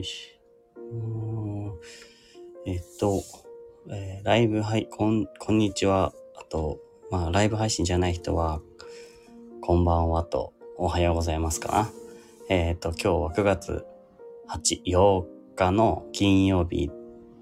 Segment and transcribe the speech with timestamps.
[0.00, 0.40] よし。
[2.66, 3.22] えっと、
[3.90, 6.14] えーライブはい、こん、こんにちは。
[6.36, 6.78] あと、
[7.10, 8.62] まあ、ライブ配信じゃない人は、
[9.60, 11.90] こんばんはと、おはようございますかな。
[12.48, 13.84] えっと、今日は9月
[14.48, 16.90] 8、8日の金曜日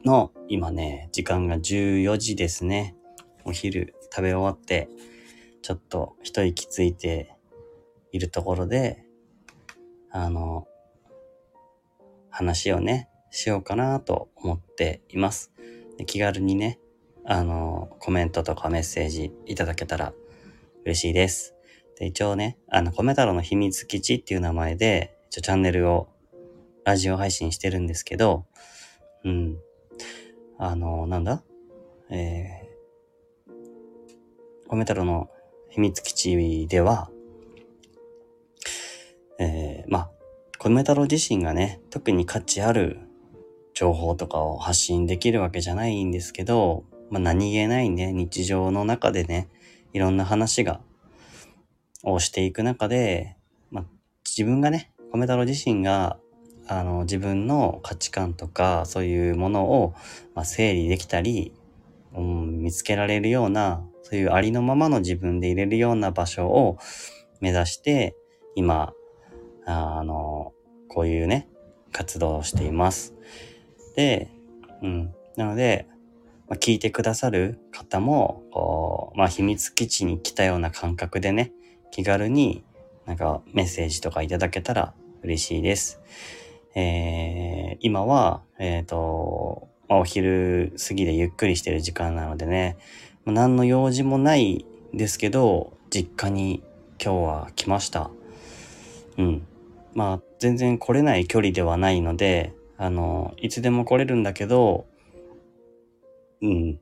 [0.04, 2.96] の、今ね、時間が14時ですね。
[3.44, 4.88] お昼食べ終わって、
[5.62, 7.36] ちょっと一息ついて
[8.10, 9.04] いるところで、
[10.10, 10.66] あの、
[12.38, 15.50] 話をね、しようかなと思っています。
[16.06, 16.78] 気軽にね、
[17.24, 20.14] あの、コメントとかメッセージいただけたら
[20.84, 21.56] 嬉しいです。
[21.98, 26.06] で、一応ね、あの、コメ太郎の秘密基地っていう名前で、一応チャンネルを、
[26.84, 28.46] ラジオ配信してるんですけど、
[29.24, 29.58] うん。
[30.58, 31.42] あの、なんだ？
[32.08, 35.28] えー、コメ太郎の
[35.70, 37.10] 秘密基地では、
[39.40, 40.10] えー、まあ、
[40.68, 42.98] コメ太郎自身がね、特に価値ある
[43.72, 49.48] 情報とかを発信できるわけじゃないんですけど、まあ、何気ないね、日常の中でね、
[49.94, 50.82] いろんな話が、
[52.02, 53.38] をしていく中で、
[53.70, 53.84] まあ、
[54.26, 56.18] 自分がね、コメ太郎自身が、
[56.66, 59.94] あの、自分の価値観とか、そういうものを、
[60.34, 61.54] まあ、整理できたり、
[62.14, 66.76] うん、見つけられるような、そういうありのままの自分でいれるような場所を
[67.40, 68.14] 目指して、
[68.54, 68.92] 今、
[69.64, 70.52] あの、
[70.88, 71.48] こういうね、
[71.92, 73.14] 活動をしています。
[73.96, 74.30] で、
[74.82, 75.14] うん。
[75.36, 75.86] なので、
[76.48, 81.52] まあ、聞いてくださる方も、こう、まあ、秘密基地に来たような感覚でね、
[81.90, 82.64] 気軽に
[83.06, 86.00] なんかメッセージとかいただけたら嬉しいです。
[86.74, 92.76] えー、今は、えっ、と、まあ、お昼過ぎでゆっくりしてる時間なのでね、
[93.24, 96.62] まあ何の用事もないですけど、実家に
[97.02, 98.10] 今日は来ました。
[99.16, 99.46] うん。
[99.94, 104.86] まあ、全然来れない距離ではないので、あの、いつでも来れるんだけど、
[106.40, 106.80] うん。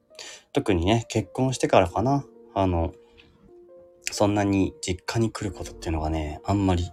[0.52, 2.24] 特にね、結婚してからかな。
[2.54, 2.92] あの、
[4.10, 6.90] そんなに実家に来ることっていうのがね、あんまり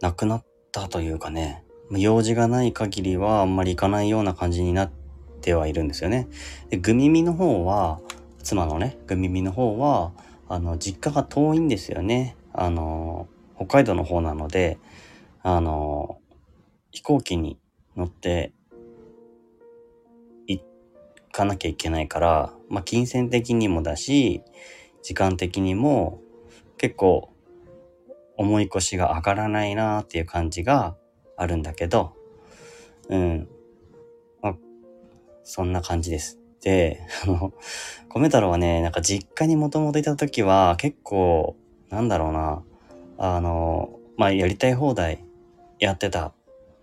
[0.00, 4.90] なくなったというかね、用事がない限りはあんまり行かないような感じになっ
[5.40, 6.28] てはいるんですよね。
[6.68, 8.00] で、グミミの方は、
[8.42, 10.12] 妻のね、グミミの方は、
[10.48, 12.36] あの、実家が遠いんですよね。
[12.52, 14.78] あの、北海道の方なので、
[15.42, 16.20] あの、
[16.90, 17.58] 飛行機に
[17.96, 18.52] 乗って
[20.46, 20.62] 行
[21.32, 24.42] かなきゃいけないから、まあ、金銭的にもだし、
[25.02, 26.20] 時間的にも
[26.76, 27.32] 結構
[28.36, 30.96] 重い腰が上がらないなっていう感じが
[31.36, 32.14] あるんだけど、
[33.08, 33.48] うん。
[34.42, 34.56] まあ、
[35.42, 36.38] そんな感じです。
[36.62, 37.52] で、あの、
[38.08, 41.56] 米太郎はね、なんか実家にもともといた時は結構、
[41.88, 42.62] なんだろうな、
[43.18, 45.24] あの、まあ、やりたい放題
[45.80, 46.32] やってた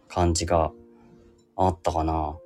[0.10, 0.72] 感じが
[1.56, 2.38] あったかな。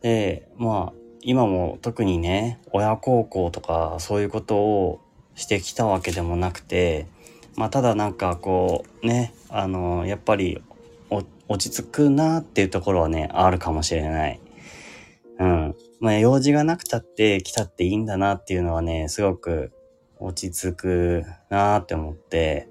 [0.00, 5.00] で、まあ、今も特にね、親孝行とかそういうことを
[5.34, 7.06] してきたわけでもなくて、
[7.56, 10.62] まあ、ただなんかこう、ね、あの、やっぱり
[11.48, 14.40] 落ち着くなっていうところはね、あるかもしれない。
[15.38, 15.74] うん。
[16.00, 19.72] まあ、用事がなくたって来たっていいんだなっていうのはね、すごく
[20.18, 22.68] 落ち着くなって思って、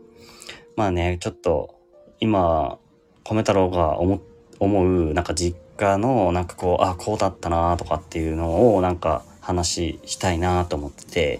[0.76, 1.76] まあね、ちょっと、
[2.20, 2.80] 今、
[3.26, 4.22] 米太郎が思
[4.60, 11.40] 思う、なんか実家の、なんかこう、あ、こうだったなとかっていうのを、なんか話したいなと思ってて、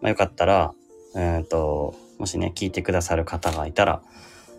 [0.00, 0.72] まあ、よかったら、
[1.14, 4.02] うんと、もしね、聞いてくださる方がいたら、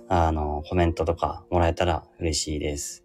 [0.10, 3.04] あの、コメントとかもらえたら嬉しいです。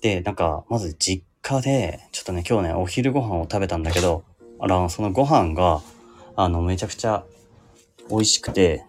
[0.00, 4.24] で、なんか、まず実家で、ちょっとね、今日ね、お昼ご飯を食べたんだけど、
[4.58, 5.82] あら、そのご飯が、
[6.36, 7.24] あの、めちゃくちゃ
[8.10, 8.84] 美味しくて、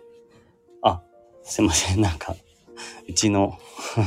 [0.81, 1.01] あ、
[1.43, 2.35] すいません、なんか、
[3.07, 3.57] うちの、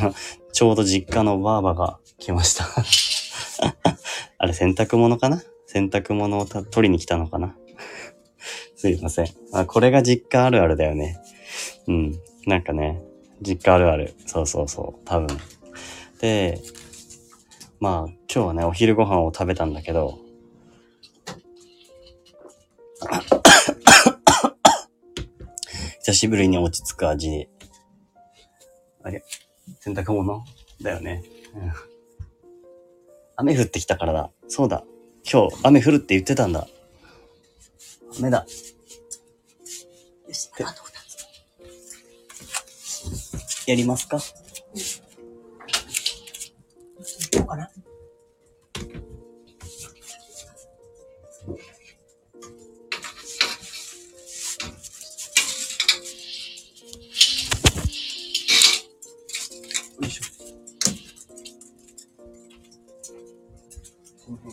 [0.53, 2.67] ちょうど実家のばあばが来ました。
[4.39, 5.43] あれ、洗濯物かな？
[5.67, 7.57] 洗濯物をた取りに来たのかな？
[8.77, 9.29] すいません。
[9.53, 11.19] あ、これが実家あるあるだよね。
[11.87, 12.21] うん。
[12.47, 13.01] なんかね、
[13.41, 14.15] 実家あるある。
[14.27, 15.01] そうそうそう。
[15.05, 15.29] 多分。
[16.21, 16.61] で、
[17.81, 20.19] まあ、今日はね、お昼ご飯を食べたんだけど、
[26.05, 27.49] 久しぶりに落ち着く味。
[29.03, 29.25] あれ
[29.81, 30.45] 洗濯物
[30.81, 31.23] だよね。
[31.55, 31.73] うん。
[33.37, 34.31] 雨降ってきたからだ。
[34.49, 34.85] そうだ。
[35.31, 36.67] 今日雨降るって言ってたんだ。
[38.19, 38.47] 雨だ。
[40.29, 40.93] よし、あと2
[43.65, 43.69] つ。
[43.69, 44.17] やりますか？
[44.17, 44.23] うん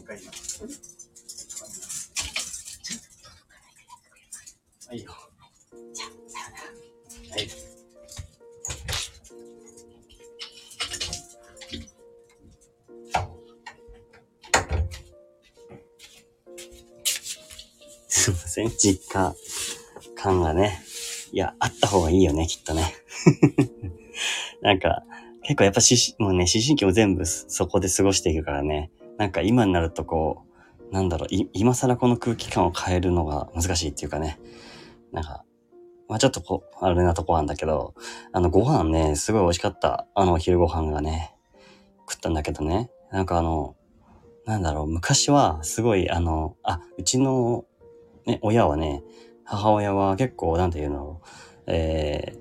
[0.09, 0.31] 回今。
[4.87, 5.11] はいよ。
[7.29, 7.49] はい。
[18.07, 18.69] すいません。
[18.69, 19.35] 実家
[20.15, 20.81] 感がね。
[21.31, 22.95] いや、あった方がいいよね、きっとね。
[24.61, 25.03] なんか、
[25.43, 28.89] 結構やっぱし、もうね、思春期も全部そこで過ごしていくからね。
[29.19, 30.45] なんか今になるとこ
[30.89, 34.39] う、なんだろう、今更この空気感を変えるのが難しいっていうかね。
[35.11, 35.43] なんか、
[36.07, 37.93] まあちょっとこう、あれなとこなんだけど、
[38.31, 40.07] あの、ご飯ね、すごい美味しかった。
[40.15, 41.35] あの、お昼ご飯がね、
[42.09, 42.89] 食ったんだけどね。
[43.11, 43.75] なんかあの、
[44.45, 47.65] なんだろう、昔はすごい、あの、あ、うちの、
[48.25, 49.03] ね、親はね、
[49.43, 51.21] 母親は結構、なんていうの、
[51.67, 52.37] え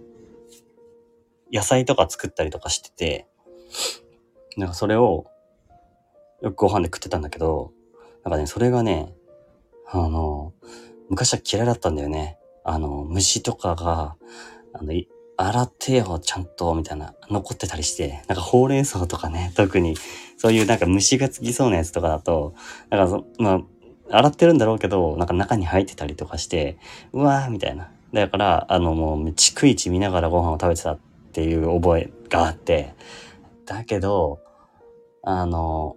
[1.53, 3.27] ー、野菜とか作ったりとかしてて、
[4.57, 5.27] なんかそれを、
[6.43, 7.73] よくご飯で食ってたんだけど、
[8.25, 9.15] なんかね、それがね、
[9.91, 10.53] あの、
[11.09, 12.39] 昔は嫌いだったんだよね。
[12.65, 14.17] あの、虫とかが、
[14.73, 14.93] あの、
[15.37, 19.97] 洗ってよ、ちゃんと、みたいな、残ってたりして、なんかほうれん草とかね、特に、
[20.37, 22.55] そういうなんか虫がつきそうなやつとかだと、
[22.91, 23.63] なんか、ま
[24.11, 26.79] あ、洗ってるんだろうけど、なんか中に入ってたりとかして、
[27.13, 27.91] うわーみたいな。
[28.13, 30.99] だから、あの、もう、逐一見ながらご飯を食べてたっ
[31.33, 32.95] ていう覚えがあって、
[33.65, 34.41] だけど、
[35.23, 35.97] あの、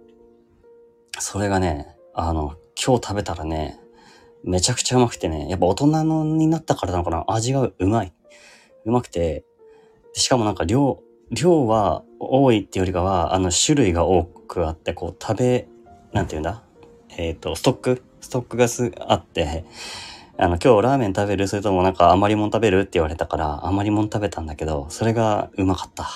[1.18, 3.78] それがね、あの、今日食べたらね、
[4.44, 8.12] めちゃくちゃうまくてね、やっぱ大人のになったからなのかな、味がうまい。
[8.84, 9.44] うまくて、
[10.14, 11.00] しかもなんか量、
[11.30, 15.68] 量は多いってよりかは、あの、種類が多くあって、こう、食べ、
[16.12, 16.62] なんて言うんだ？
[17.16, 18.02] えっ、と、ストック？
[18.20, 19.64] ストックがす、あって、
[20.38, 21.46] あの、今日ラーメン食べる？
[21.46, 22.80] それともなんか余りもん食べる？
[22.80, 26.06] って言われたから、余りもん食べたんだけど、それがうまかった。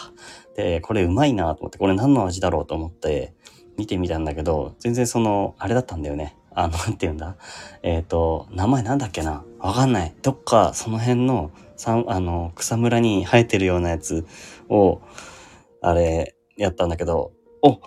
[0.57, 3.35] で、これうまいなと思って、これ何の味だろうと思って、
[3.77, 6.37] 見てみたんだけど、全然その、あれだったんだよね。
[6.55, 7.37] あの、 なんて言うんだ？
[7.83, 9.45] えっ、と、名前なんだっけな？
[9.59, 10.15] わかんない。
[10.23, 14.27] どっか、その辺の、さあの、草むらに生えてるようなやつ
[14.69, 15.01] を、
[15.83, 17.33] あれ、やったんだけど、
[17.63, 17.81] お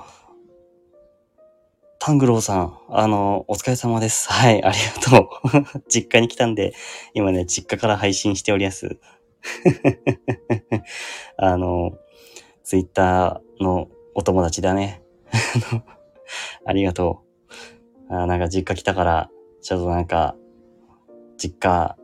[2.02, 4.32] タングローさん、あの、お疲れ様です。
[4.32, 4.78] はい、あり
[5.12, 5.30] がと
[5.76, 5.82] う。
[5.90, 6.74] 実家に来たんで、
[7.14, 9.00] 今ね、実家から配信しております。
[11.38, 11.92] あの、
[12.64, 15.02] ツイッターのお友達だね。
[15.72, 15.84] あの
[16.66, 17.24] ありがと
[18.10, 18.14] う。
[18.14, 19.30] あなんか実家来たから、
[19.62, 20.36] ちょっとなんか、
[21.38, 21.98] 実家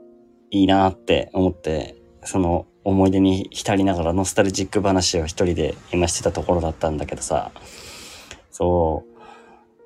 [0.52, 7.52] いいなって思って、その思い出に浸りながらノスタルジック話を一人で今してたところだったんだけどさ、
[8.52, 9.04] そ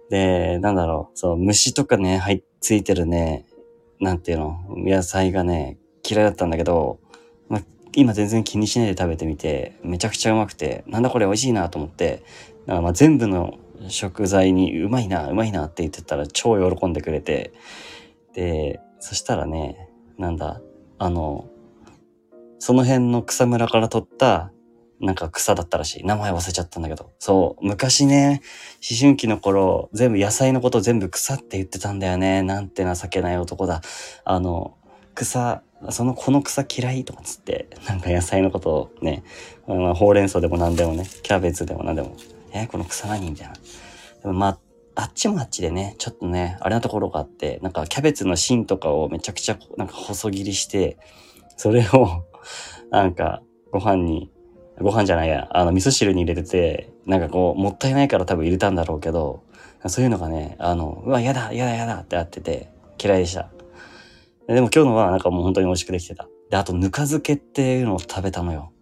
[0.09, 0.11] う。
[0.11, 3.45] で、なんだろう、そう、虫とかね、入っついてるね、
[3.99, 5.77] なんていうの、野菜がね、
[6.07, 6.99] 嫌いだったんだけど、
[7.47, 7.61] ま、
[7.93, 12.23] 今全然気にしないで食べてみて、めちゃくちゃうまくて、なんだこれ美味しいなと思って、
[12.69, 13.57] だからまあ全部の
[13.87, 17.51] 食材にうまいな、うまいなって言ってたら超喜んでくれて、
[18.35, 19.89] で、そしたらね、
[20.19, 20.61] なんだ、
[20.99, 21.49] あの、
[22.59, 24.51] その辺の草むらから取った、
[24.99, 26.03] なんか草だったらしい。
[26.03, 27.09] 名前忘れちゃったんだけど。
[27.17, 27.65] そう。
[27.65, 28.43] 昔ね、
[28.87, 32.43] 思春期の頃、全部野菜のこと全部草って言ってたんだよね。
[32.43, 33.81] なんて情けない男だ。
[34.25, 34.77] あの、
[35.15, 39.23] 草、その、この草嫌いとかつって、なんか野菜のことをね、
[39.65, 42.15] まあ、ほうれん草でも何でもね、キャベツでも何でも、
[42.53, 43.53] え、この草何みたいな。
[43.53, 44.59] でもまあ、
[44.95, 50.97] あっちもあっちでね、ちょっとね、あれなところがあって、なんかキャベツの芯とかをめちゃくちゃなんか細切りして、
[51.55, 52.23] それを、
[52.91, 53.41] なんか、
[53.71, 54.31] ご飯に、
[54.81, 59.43] ご飯じゃないや、あの、味噌汁に入れてて、なんかこう、もったいないから多分入れたんだろうけど、
[59.87, 62.69] そういうのがね、あの、うわ、やだ、やだ、やだってあってて、
[63.01, 63.49] 嫌いでした。
[64.47, 66.27] でも今日のはなんかもう本当に美味しくできてた。
[66.49, 68.73] で、あと、ぬか漬けっていうのを食べたのよ。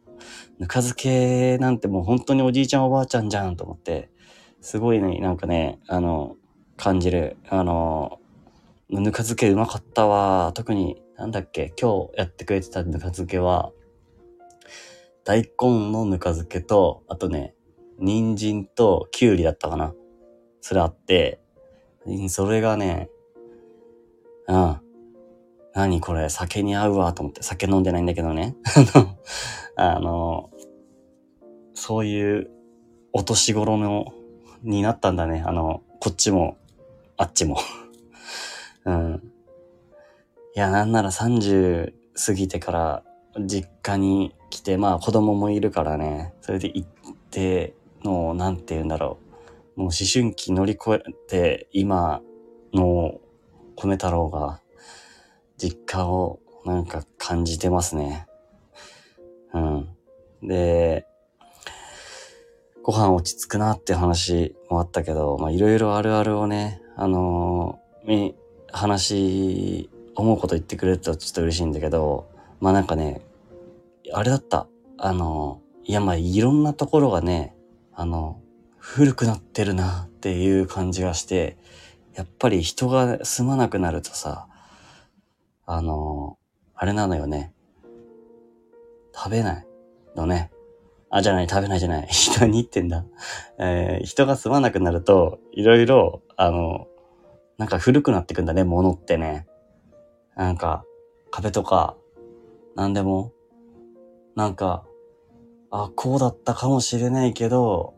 [0.60, 4.10] ぬか漬けなんてもう本当におじいちゃんおばあちゃんじゃんと思って、
[4.62, 6.36] すごいね、なんかね、あの、
[6.78, 7.38] 感じる。
[7.50, 8.20] あの、
[8.90, 10.52] ぬか漬けうまかったわ。
[10.56, 13.72] 特に、なんだっけ、今日やってくれてたぬか漬けは、
[15.24, 17.54] 大根のぬか漬けと、あとね、
[18.00, 19.94] 人参ときゅうりだったかな。
[20.62, 21.42] それあって、
[22.30, 23.10] それがね、
[24.48, 24.80] うん。
[25.78, 28.56] 何これ、酒に合うわと思って、酒飲んでないんだけどね。
[29.78, 30.50] あの、
[31.76, 32.50] そういう
[33.14, 34.12] お年頃の、
[34.64, 35.44] になったんだね。
[35.46, 36.58] あの、こっちも、
[37.16, 37.60] あっちも。
[38.86, 39.32] うん。
[40.56, 41.94] いや、なんなら30
[42.26, 43.04] 過ぎてから
[43.40, 46.88] 実家に来て、まあ子供もいるからね、それで行っ
[47.30, 49.20] ての、なんて言うんだろ
[49.76, 49.82] う。
[49.82, 52.24] もう思春期乗り越えて、今
[52.74, 53.20] の
[53.76, 54.60] 米太郎が、
[55.58, 58.28] 実家をなんか感じてますね。
[59.54, 59.90] うん。
[60.44, 61.06] で、
[62.84, 68.34] ご飯落ち着くなって話もあったけど、まあいろいろあるあるをね、あのー
[68.72, 73.22] 話思うこと言ってくれるとちょっと嬉しいんだけど、まあなんかね、
[74.14, 74.68] あれだった。
[74.98, 77.56] あの、いやまいろんなところがね、
[77.94, 78.42] あの、
[78.78, 81.58] 古くなってるなっていう感じがして、
[82.16, 84.48] やっぱり人が住まなくなるとさ、
[85.70, 86.38] あの、
[86.74, 87.54] あれなのよね。
[89.14, 89.68] 食べない
[90.16, 90.50] のね。
[91.10, 92.08] あ、じゃない、食べないじゃない。
[92.10, 93.06] 人に言ってんだ。
[93.60, 96.88] えー人が住まなくなると、いろいろ、あの、
[97.58, 99.46] なんか古くなってくんだね、物ってね。
[100.38, 100.86] なんか、
[101.32, 101.98] 壁とか、
[102.76, 103.34] なんでも、
[104.36, 104.86] なんか、
[105.70, 107.94] あ、こうだったかもしれないけど、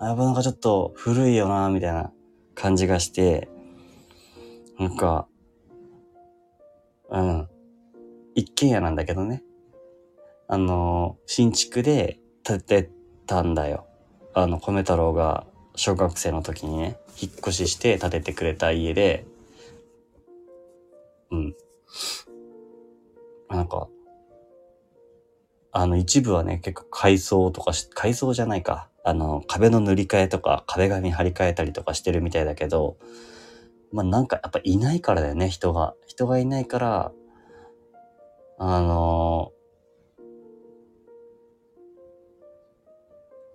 [0.00, 2.10] やっぱなんかちょっと古いよな、みたいな
[2.54, 3.50] 感じがして、
[4.78, 5.28] なんか、
[7.12, 7.48] うん。
[8.34, 9.42] 一軒家なんだけどね。
[10.48, 12.90] あの、新築で建て
[13.26, 13.86] たんだよ。
[14.34, 19.26] あの、米太郎が小学生の時にね、引っ越しして建ててくれた家で、
[21.30, 21.54] うん。
[23.50, 23.88] なんか、
[25.70, 28.88] あの、一部はね、結構改装とかし、改装じゃないか。
[29.04, 32.96] あの、壁の塗り替えとか、壁紙張り替えたりとかしてるみたいだけど、
[33.92, 35.94] まあ、なんかやっぱいないからだよね、人が。
[36.06, 37.12] 人がいないから、
[38.58, 39.52] あの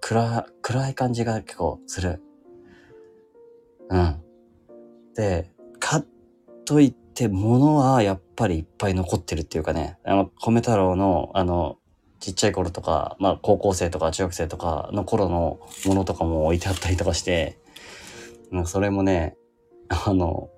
[0.02, 2.22] 暗、暗い感じが結構する。
[3.90, 4.22] うん。
[5.16, 6.04] で、か
[6.66, 11.78] といって、物はやっぱりいっぱい残ってるっていうかね、あの、米太郎の、あの、
[12.20, 17.60] ちっちゃい頃とか、まあ、高校生とか中学生とかの頃のものとかも置いてあったりとかして、
[18.52, 19.36] もうそれもね、
[19.90, 20.50] あの、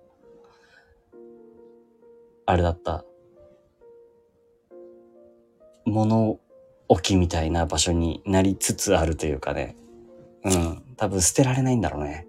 [2.46, 3.06] あれだった。
[5.86, 6.40] 物
[6.88, 9.76] 置みたいな場所になりつつあるというかね。
[10.44, 10.84] うん。
[10.98, 12.28] 多分捨てられないんだろうね。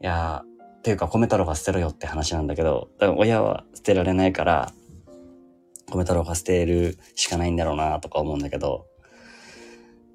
[0.00, 4.72] いやー、っていうか米太郎が捨てろよって話なんだけど、だから親は捨てられないから、
[5.92, 8.86] 米太郎が捨てるしかないんだろうなとか思うんだけど、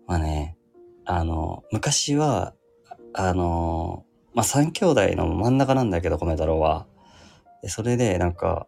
[0.07, 0.57] まあね、
[1.05, 2.53] あの、昔は、
[3.13, 4.05] あの、
[4.37, 6.85] まあ三兄弟の真ん中なんだけど、米太郎は。
[7.63, 8.67] でそれで、なんか、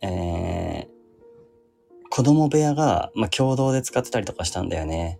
[0.00, 0.88] えー、
[2.08, 5.18] 子供部屋が、まあ、共同で使ってたりとかしたんだよね。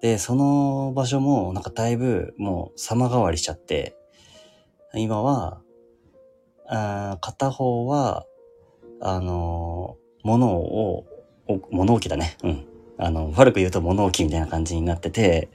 [0.00, 3.94] で、その場所も、なんかだいぶ、もう様変わりしちゃって、
[4.94, 5.60] 今は、
[6.66, 8.24] あ片方は、
[9.02, 11.04] あのー物を、
[11.70, 12.38] 物置だね。
[12.42, 12.66] うん。
[12.96, 15.50] あの、悪く言うと物置みたいな感じになってて、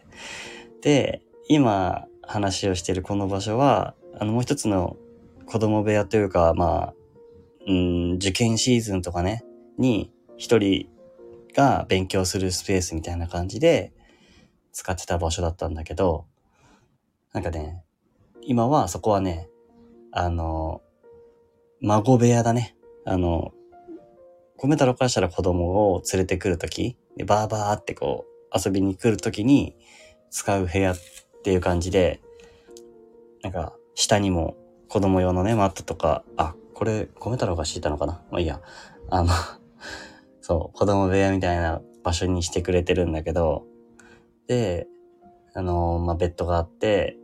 [0.81, 4.97] で、今話をしてるこの場所は、あの、もう一つの
[5.45, 6.93] 子供部屋というか、まあ、
[7.65, 9.43] うん、受験シーズンとかね、
[9.77, 10.87] に一人
[11.55, 13.93] が勉強するスペースみたいな感じで
[14.71, 16.25] 使ってた場所だったんだけど、
[17.33, 17.83] なんかね、
[18.41, 19.49] 今はそこはね、
[20.11, 20.81] あの、
[21.81, 22.75] 孫部屋だね。
[23.05, 23.53] あの、
[24.57, 29.75] 米太郎からしたら子供を連れてくるとき、でバーバーってこう遊びに来るときに
[30.29, 30.93] 使う部屋
[31.47, 32.19] っていう感じで、
[33.41, 34.57] なんか下にも
[34.89, 38.21] 子供用のね、マットとか、あ、これ米太郎が敷いたのかな？
[38.31, 38.59] まあいいや。
[39.09, 39.29] あの、
[40.41, 43.65] そう、子供部屋みたいな場所にしてくれてるんだけど、
[44.47, 44.87] で、
[45.53, 47.17] あの、まあ、ベッドがあって、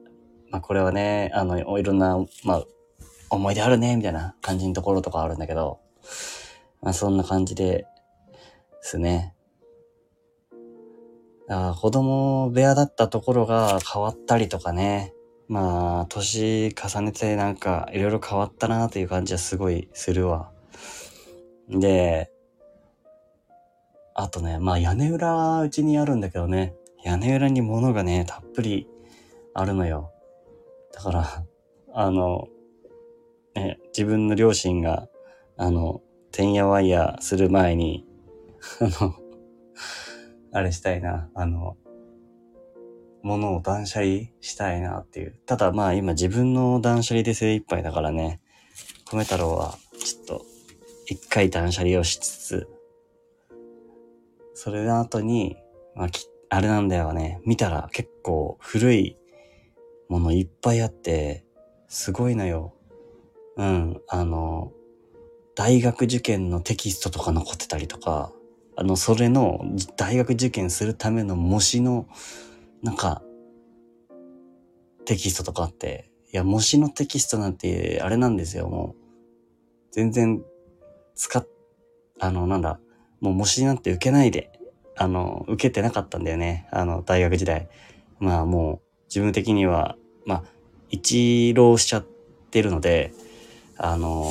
[0.50, 2.63] まあ、これはね、あの、いろんな、まあ、
[3.30, 5.82] 思い出あるね、みたいな感じのところとかあるんだけど、
[6.82, 7.88] まあ、そんな感じで、で
[8.84, 9.36] すね。
[11.53, 15.13] あ子供部屋だったところが変わったりとかね。
[15.50, 20.51] まあ、年重ねてなんかいろいろ変わったなという感じはすごいするわ。
[21.69, 22.31] で、
[24.15, 28.88] あとね、まあ屋根裏うちにあるんだけどね、屋根裏に物がね、たっぷり
[29.53, 30.12] あるのよ。
[30.93, 31.43] だから、
[31.93, 32.48] あの、
[33.55, 35.07] ね、自分の両親が、
[35.57, 38.05] あの、てんやわんやする前に、
[38.79, 39.13] あの、
[40.53, 41.75] あれしたいな、あの、
[43.24, 45.39] 物を断捨離したいなっていう。
[45.45, 48.39] ただまあ今自分の断捨離で精一杯だからね、
[49.12, 50.45] 米太郎はちょっと
[51.07, 52.67] 一回断捨離をしつつ、
[54.53, 55.57] それの後に、
[55.95, 59.17] まあき、あれなんだよね、見たら結構古い
[60.10, 61.45] ものいっぱいあって、
[61.88, 62.75] すごいのよ。
[63.57, 64.72] うん、あの、
[65.55, 68.31] 大学受験のテキストとか残ってたりとか、
[68.75, 69.62] あの、それの
[69.98, 72.08] 大学受験するための模試の、
[72.82, 73.22] なんか、
[75.06, 79.03] テキストとかあって、いや、模試のテキストなんて、あれなんですよ、もう。
[79.92, 80.44] 全然、
[81.15, 81.48] 使っ、
[82.20, 82.80] あの、なんだ、
[83.22, 84.51] もう模試なんて受けないで、
[84.96, 87.70] あの、受けてなかったんだよね、あの、大学時代。
[88.20, 90.44] まあもう、自分的には、まあ、
[90.89, 92.06] 一浪しちゃっ
[92.50, 93.13] てるので、
[93.77, 94.27] あの、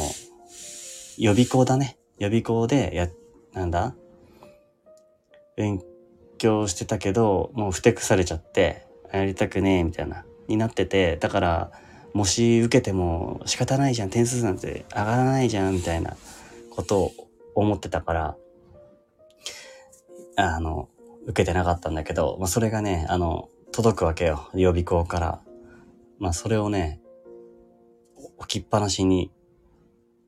[1.19, 1.99] 予備校だね。
[2.19, 3.09] 予備校で、や、
[3.53, 3.95] なんだ
[5.57, 5.81] 勉
[6.39, 11.73] 強してたけど、もうふてくされちゃって、やりたくねえ、みたいな、になってて、だから、
[12.15, 16.17] 模試受けても仕方ないじゃん、点数なんて上がらないじゃん、みたいな
[16.71, 17.13] ことを
[17.55, 18.37] 思ってたから、
[20.37, 20.89] あの、
[21.27, 25.41] 受けてなかったんだけど、まあ、それがね、あの、届くわけよ、予備校から。
[26.19, 27.01] まあ、それをね、
[28.39, 29.31] 置きっぱなしに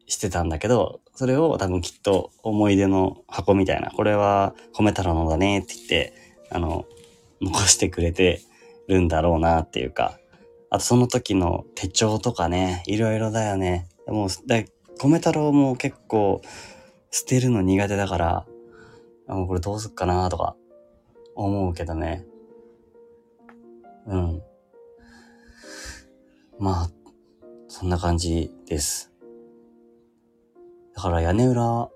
[0.06, 6.12] してたんだけど、それを多分きっと思い出の箱みたいな、これは米太郎のだねって言って、
[6.50, 6.86] あの、
[7.40, 8.40] 残してくれて
[8.88, 10.18] るんだろうなっていうか、
[10.70, 13.88] あとその時の手帳とかね、いろいろだよね。
[14.08, 14.62] もう、だ
[15.00, 16.42] 米太郎も結構
[17.10, 18.46] 捨てるの苦手だから、
[19.28, 20.56] あもうこれどうすっかなとか
[21.36, 22.26] 思うけどね。
[24.06, 24.42] うん。
[26.58, 26.90] まあ、
[27.68, 29.13] そんな感じです。
[30.94, 31.88] だから屋根裏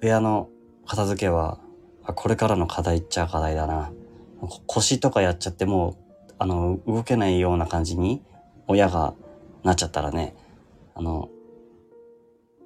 [0.00, 0.48] 部屋の
[0.86, 1.60] 片付けは、
[2.04, 3.92] これからの課題っちゃ課題だな。
[4.66, 5.96] 腰とかやっちゃっても
[6.30, 8.22] う、あの、動けないような感じに
[8.66, 9.14] 親が
[9.62, 10.34] なっちゃったらね、
[10.94, 11.28] あの、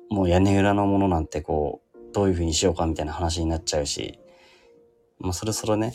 [0.08, 4.18] もう屋根裏のものなんてこう、どういう風にしようかみたいな話になっちゃうし、
[5.18, 5.94] まあそろそろね、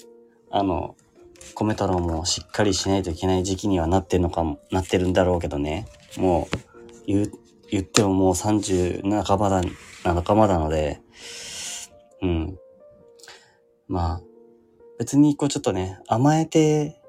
[0.52, 0.96] あの、
[1.56, 6.58] 米太郎もしっかりしないといけない時期にはなってるのかも、なってるんだろうけどね、もう、
[7.08, 7.32] 言う、
[7.72, 9.62] 言ってももう30半ばだ、
[10.04, 11.02] 半ばなので、
[12.22, 12.60] うん。
[13.88, 14.22] まあ、
[15.00, 17.02] 別にこうちょっとね、甘えて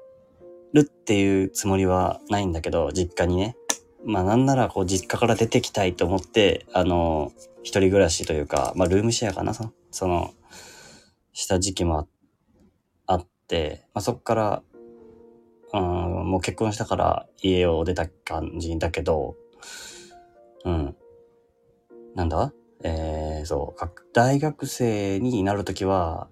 [0.73, 3.57] るっていうつもりはないんだけど、実家にね。
[4.05, 10.33] まあなんならこう実家から出てきたいと思って、あの、一人暮らしというか、まあルームシェアかな、その、
[11.33, 12.07] した時期もあ
[13.05, 14.63] あって、まあそっから、
[15.73, 15.81] うん、
[16.31, 19.35] もう結婚したから家を出た感じだけど、
[20.65, 20.95] うん。
[22.15, 22.53] なんだ？
[22.83, 26.27] えー、そう、大学生になるときは、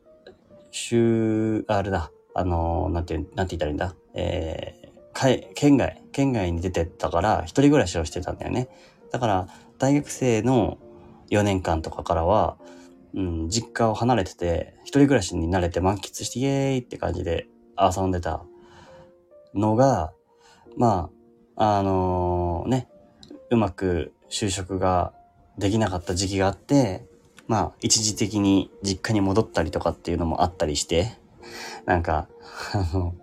[0.72, 3.96] 週、あれだ、あのなんて、なんて言ったらいいんだ？
[4.14, 8.70] えー、かい県外、県外に出てったから、一人暮らしをしてたんだよね。
[9.12, 10.78] だから、大学生の
[11.30, 12.58] 4年間とかからは、
[13.14, 18.44] うん、実家を離れてて、一人暮らしに慣れて満喫して、イエーイって感じで遊んでた
[19.54, 20.14] のが、
[20.78, 21.10] ま
[21.56, 22.88] あ、あのね、
[23.50, 25.14] うまく就職が
[25.58, 27.06] できなかった時期があって、
[27.48, 31.18] まあ、一時的に実家に戻ったりとかっていうのもあったりして、
[31.86, 32.28] なんか、
[32.74, 33.14] あの、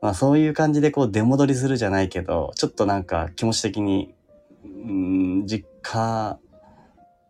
[0.00, 4.14] まあそういう感じでこう出戻りするじゃないけど、ちょっとなんか気持ち的に、
[4.64, 6.38] うん、実家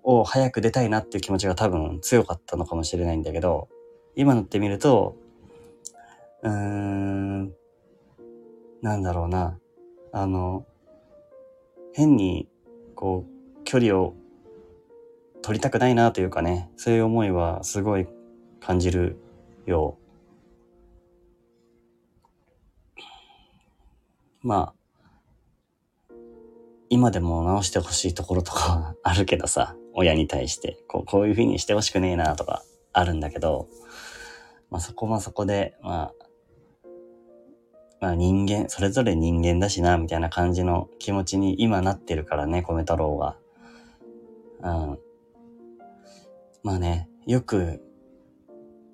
[0.03, 3.69] を早く出たいなっていう気持ちが多分強かったのかもしれないんだけど、
[4.17, 5.17] 今なってみると、
[6.43, 7.53] うーん、
[8.83, 9.59] なんだろうな、
[10.13, 10.67] あの、
[11.95, 12.49] 変に、
[12.99, 14.17] こう、距離を
[15.41, 18.09] 取りたくないなというかね、そういう思いはすごい
[18.59, 19.21] 感じる
[19.67, 19.97] よ
[24.43, 24.47] う。
[24.49, 24.75] ま
[26.11, 26.15] あ、
[26.89, 33.69] 今でも直してほしいところとか あるけどさ、親に対して、こう、こういう風にしてほしくねえなとかあるんだけど、
[34.71, 36.28] まあそこはそこで、まあ、
[38.01, 43.37] まあ人間、それぞれ人間だしな、みたいな感じの気持ちに今なってるからね、米太郎が。
[44.61, 44.99] うん。
[46.63, 47.83] まあね、よく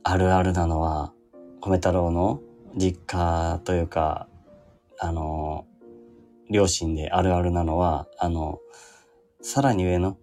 [0.03, 1.13] あるあるなのは、
[1.61, 2.41] 米太郎の
[2.77, 4.29] 実家というか、
[4.99, 5.67] あの、
[6.51, 8.61] 両親であるあるなのは、あの、
[9.41, 10.17] さらに上の、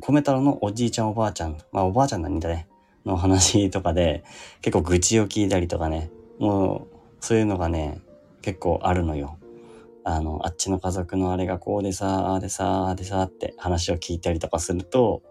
[0.00, 2.68] 米太郎のおじいちゃんおばあちゃん、まあおばあちゃんなんだね、
[3.04, 4.24] の話とかで、
[4.60, 8.00] 結構愚痴を聞いたりとかね、もう、そういうのがね、
[8.42, 9.38] 結構あるのよ。
[10.04, 15.22] あの、あっちの家族のあれがこうでさ、あでさ、あでさあって話を聞いたりとかすると、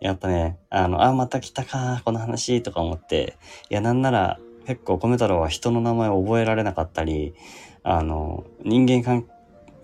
[0.00, 3.36] やっぱね、あの、あ、また来たか、この話とか思って、
[3.68, 7.34] いや、なんなら、結構米太郎は人の名前を覚えられなかったり、
[7.82, 9.26] あの、人間関、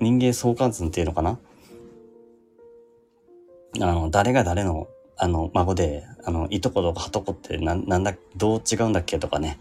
[0.00, 1.40] 人間相関図っていうのかな？
[3.80, 4.86] あの、誰が誰の、
[5.16, 9.58] あの、孫で、あの、いとことかはとこってな、なんだ、どう違うんだっけとかね。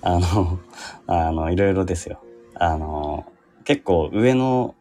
[0.00, 0.58] あの、
[1.06, 2.22] あの、いろいろですよ。
[2.58, 3.24] あの、
[3.64, 4.74] 結構上の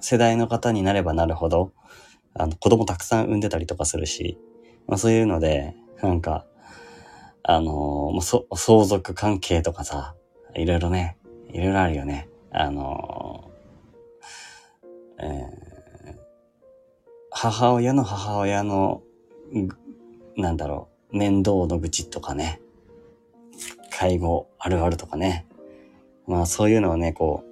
[0.00, 1.72] 世代の方になればなるほど、
[2.34, 4.38] あの、子供たくさん産んでたりとかするし、
[4.86, 6.46] まあそういうので、なんか、
[7.42, 10.14] あのもうそ、相続関係とかさ、
[10.54, 11.16] いろいろね、
[11.52, 12.28] いろいろあるよね。
[12.50, 13.50] あの
[15.18, 15.76] えー
[17.38, 19.02] 母親の母親の、
[20.38, 22.62] なんだろう、面倒の愚痴とかね、
[23.90, 25.45] 介護あるあるとかね。
[26.26, 27.46] まあそういうのをね、こう、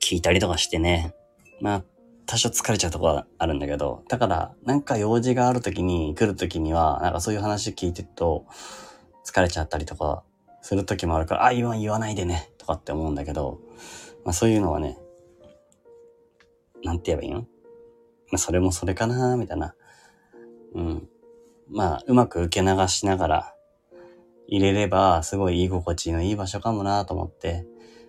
[0.00, 1.14] 聞いたりとかしてね。
[1.60, 1.84] まあ、
[2.26, 8.44] 多少疲れちゃうとこはあるんだけど、だから、なんか用事がある時に、来る時には、なんかそういう話聞いてると、
[9.24, 10.24] 疲れちゃったりとか、
[10.60, 13.60] する時もあるから、あ、言わ言わないでね、とかって思うんだけど、
[14.24, 14.98] まあそういうのはね、
[16.82, 17.40] なんて言えばいいの？
[17.40, 17.46] ま
[18.34, 19.74] あそれもそれかな、みたいな。
[20.74, 21.08] うん。
[21.70, 23.53] まあ、うまく受け流しながら
[24.46, 27.66] 入れれば、すごい居心地のいい場所かもなと思って。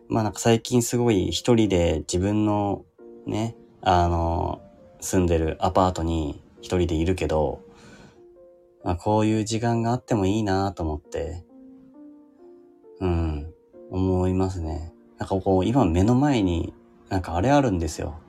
[0.07, 2.85] まあなんか最近すごい一人で自分の
[3.25, 4.61] ね、あの、
[4.99, 7.61] 住んでるアパートに一人でいるけど、
[8.83, 11.43] まあこういう時間があってもいいなと思って、
[12.99, 13.53] うん、
[13.89, 14.93] 思いますね。
[15.17, 16.73] なんかこう、今目の前に
[17.09, 18.19] なんかあれあるんですよ。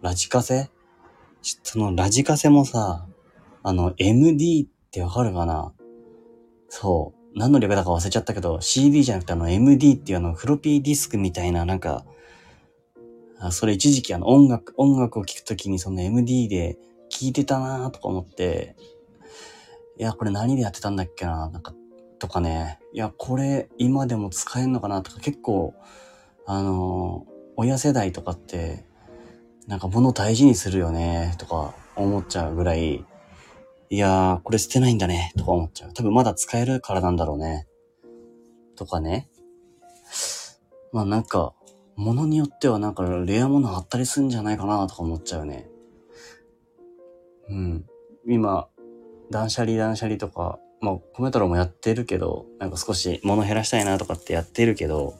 [0.00, 0.70] ラジカセ？
[1.42, 3.06] そのラジカセもさ、
[3.62, 5.72] あの、MD ってわかるかな？
[6.68, 7.15] そう。
[7.36, 12.06] 何の略だか忘れちゃったけど、CD じゃなくてあの MD っていうあのフロピーディスクみたいななんか、
[13.38, 16.78] あそれ一時期あの音楽、音楽を聴くときにその MD で
[17.10, 18.74] 聴いてたなとか思って、
[19.98, 21.74] いや、これ何でやってたんだっけななんか、
[22.18, 22.78] とかね。
[22.94, 25.74] いや、これ今でも使えんのかなとか結構、
[26.46, 28.86] あの、親世代とかって、
[29.66, 33.04] なんか物大事にするよねとか思っちゃうぐらい、
[33.88, 35.92] いやー、これ捨てないんだねとか思っちゃう。
[35.92, 37.66] 多分まだ使えるからなんだろうね。
[38.74, 39.28] とかね。
[40.92, 41.54] まあなんか、
[41.96, 45.68] 物によってはなんかレア物あったりするんじゃないかなとか思っちゃうね。
[47.48, 47.86] うん。
[48.26, 48.68] 今、
[49.30, 55.14] 断捨離断捨離とか、まあ、コメ太郎もやってるけど、なんか少し物減らしたいなとかってやってるけど、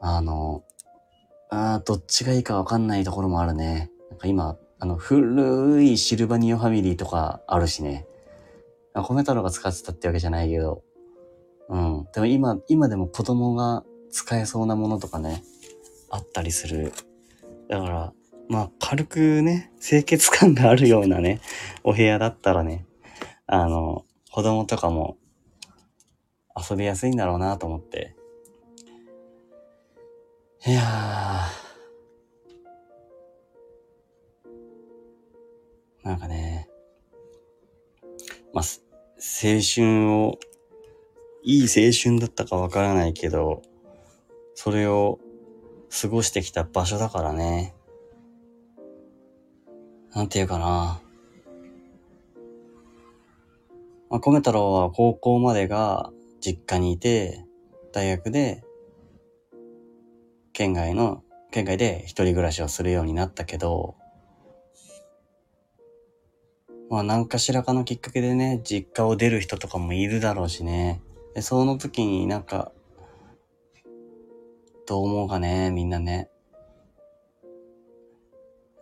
[0.00, 0.64] あの、
[1.50, 3.90] あーどっちがいいかわかんないところもあるね。
[4.10, 8.06] なんか今、あの、古いシルバニアファミリーとかあるしね。
[8.92, 10.82] あ米太郎が使ってたってわけじゃないけど。
[11.68, 12.06] うん。
[12.12, 15.42] でも今、今でも子供が使えそうなものとかね、
[16.10, 16.92] あったりする。
[17.68, 18.12] だから、
[18.48, 21.40] まあ、軽くね、清潔感があるようなね、
[21.82, 22.86] お部屋だったらね、
[23.46, 25.16] あの、子供とかも
[26.70, 28.14] 遊びやすいんだろうなと思って。
[30.66, 31.63] いやー。
[36.04, 36.68] なんかね、
[38.52, 38.64] まあ、
[39.16, 40.38] 青春を、
[41.42, 43.62] いい青春だったかわからないけど、
[44.54, 45.18] それを
[45.90, 47.74] 過ごしてきた場所だからね。
[50.14, 51.00] なんていうかな。
[54.10, 57.44] まあ、米太郎は高校までが実家にいて、
[57.92, 58.62] 大学で
[60.52, 63.96] 県外の、県外で一人暮らしをするようになったけど、
[66.90, 71.02] まあ何かしらかのきっかけでね、実家を出る人とかもいるだろうしね。
[71.34, 72.72] で、その時になんか、
[74.86, 76.28] どう思うかね、みんなね。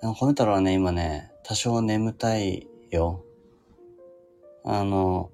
[0.00, 3.24] でも、米太郎はね、今ね、多少眠たいよ。
[4.64, 5.30] あの、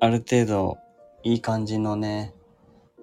[0.00, 0.78] ある程度、
[1.22, 2.34] いい感じのね、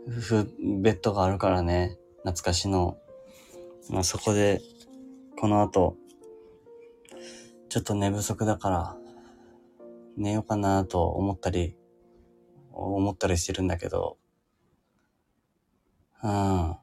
[0.08, 2.97] ふ、ベッドがあるからね、懐かしの。
[3.89, 4.62] まあ、そこで、
[5.39, 5.95] この後、
[7.72, 8.98] ちょっと寝不足だから、
[10.18, 11.78] 寝ようかなと思ったり、
[12.74, 14.18] 思ったりしてるんだけど、
[16.22, 16.30] うん。
[16.30, 16.78] あ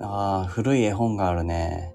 [0.00, 1.94] あ、古い絵本があるね。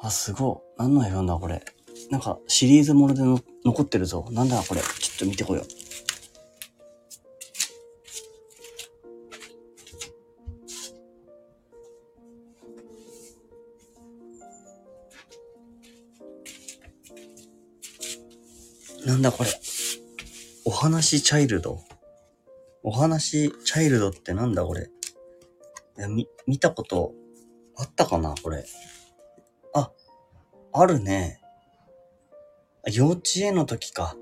[0.00, 0.80] あ、すごい。
[0.80, 1.62] 何の絵本だ、これ。
[2.10, 3.20] なんか、シリーズもので
[3.62, 4.26] 残ってるぞ。
[4.30, 4.80] なんだ、これ。
[4.80, 5.66] ちょっと見てこよう。
[19.06, 19.50] なんだこれ。
[20.64, 21.80] お話チャイルド？
[22.82, 24.90] お話チャイルドってなんだこれ？
[25.96, 27.12] いや、み、見たこと
[27.76, 28.34] あったかな？
[28.42, 28.64] これ。
[29.74, 29.92] あ、
[30.72, 31.40] あるね。
[32.92, 34.16] 幼稚園の時か。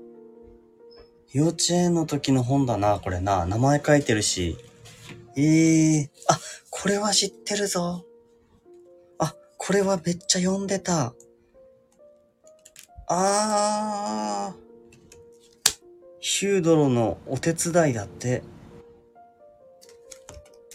[1.33, 3.47] 幼稚園の時の本だな、これな。
[3.47, 4.55] 名前書いてるし。
[5.35, 8.05] ええー、あ、これは知ってるぞ。
[9.17, 11.15] あ、これはめっちゃ読んでた。
[13.07, 14.64] あー。
[16.27, 18.41] ヒュードロのお手伝いだって。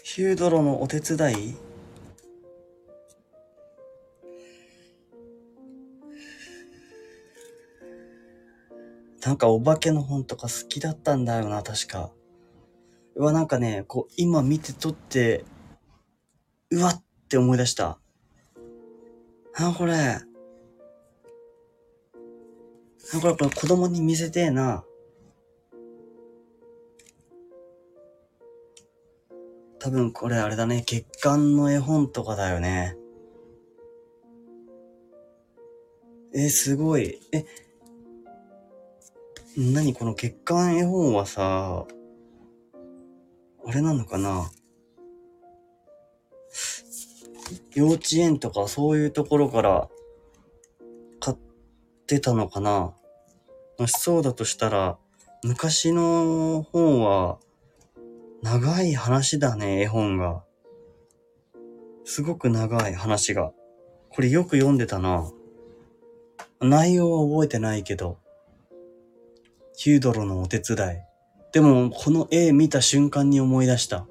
[0.05, 1.57] ヒュードロのお手伝い？
[9.27, 12.13] なんかお化けの本とか好きだったんだよな、確か。
[13.17, 15.45] うわ、なんかね、こう、今見てとって、
[16.71, 17.99] うわって思い出した。
[19.57, 19.95] あ、これ。
[19.97, 20.21] あ、
[23.21, 24.85] これ、これ子供に見せてえな。
[29.81, 32.97] 多分これあれだね、月刊の絵本とかだよね。
[36.35, 37.19] え、すごい。
[37.33, 37.47] え、
[39.57, 41.87] 何この月刊絵本はさ、
[43.67, 44.51] あれなのかな？
[47.75, 49.89] 幼稚園とかそういうところから
[51.21, 51.37] 買っ
[52.07, 52.93] てたのかな？
[53.79, 54.99] もしそうだとしたら、
[55.43, 57.39] 昔の本は
[58.43, 60.43] 長い話だね、絵本が。
[62.05, 63.53] すごく長い話が。
[64.09, 65.31] これよく読んでたな。
[66.61, 68.19] 内容は覚えてないけど。
[69.77, 70.79] ヒュードロのお手伝い。
[71.53, 74.07] でも、この絵見た瞬間に思い出した。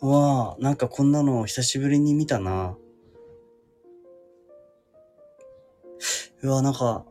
[0.00, 2.76] わあ、なんかこんなの久しぶりに見たな。
[6.42, 7.04] うわ、なんか、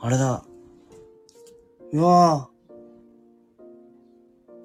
[0.00, 0.44] あれだ。
[1.92, 2.50] うわ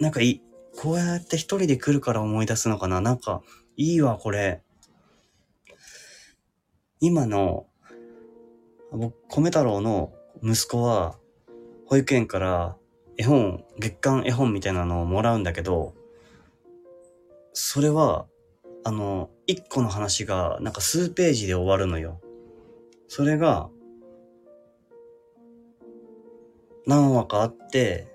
[0.04, 0.42] なんかいい、
[0.78, 3.00] こうやって一人で来るから思い出すのかな？
[3.00, 3.42] なんか、
[3.78, 4.62] いいわ、これ。
[7.00, 7.68] 今の、
[8.92, 10.12] 僕、米太郎の
[10.44, 11.16] 息子は、
[11.88, 12.76] 保育園から
[13.16, 15.94] 絵本、月刊絵本みたいなのをもらうんだけど、
[17.54, 18.26] それは、
[18.84, 22.20] あの、一個の話が、なんか数ページで終わるのよ。
[23.08, 23.70] それが、
[26.86, 28.13] 何話かあって、